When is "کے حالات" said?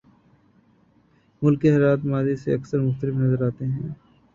1.61-2.05